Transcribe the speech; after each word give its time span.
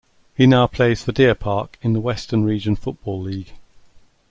He 0.35 0.47
now 0.47 0.65
plays 0.65 1.03
for 1.03 1.11
Deer 1.11 1.35
Park 1.35 1.77
in 1.83 1.93
the 1.93 1.99
Western 1.99 2.43
Region 2.43 2.75
Football 2.75 3.21
League. 3.21 3.51